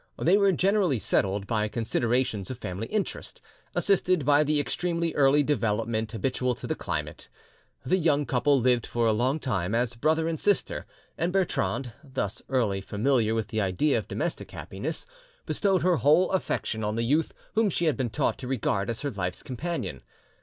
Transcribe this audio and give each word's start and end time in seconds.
They 0.19 0.35
were 0.35 0.51
generally 0.51 0.97
settled 0.97 1.45
by 1.45 1.67
considerations 1.67 2.49
of 2.49 2.57
family 2.57 2.87
interest, 2.87 3.39
assisted 3.75 4.25
by 4.25 4.43
the 4.43 4.59
extremely 4.59 5.13
early 5.13 5.43
development 5.43 6.11
habitual 6.11 6.55
to 6.55 6.65
the 6.65 6.73
climate. 6.73 7.29
The 7.85 7.97
young 7.99 8.25
couple 8.25 8.59
lived 8.59 8.87
for 8.87 9.05
a 9.05 9.13
long 9.13 9.37
time 9.39 9.75
as 9.75 9.93
brother 9.93 10.27
and 10.27 10.39
sister, 10.39 10.87
and 11.19 11.31
Bertrande, 11.31 11.93
thus 12.03 12.41
early 12.49 12.81
familiar 12.81 13.35
with 13.35 13.49
the 13.49 13.61
idea 13.61 13.99
of 13.99 14.07
domestic 14.07 14.49
happiness, 14.49 15.05
bestowed 15.45 15.83
her 15.83 15.97
whole 15.97 16.31
affection 16.31 16.83
on 16.83 16.95
the 16.95 17.03
youth 17.05 17.31
whom 17.53 17.69
she 17.69 17.85
had 17.85 17.95
been 17.95 18.09
taught 18.09 18.39
to 18.39 18.47
regard 18.47 18.89
as 18.89 19.01
her 19.01 19.11
life's 19.11 19.43
companion. 19.43 20.01